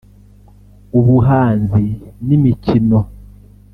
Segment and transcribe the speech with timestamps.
[0.99, 1.83] ubuhanzi
[2.27, 2.99] n’imikino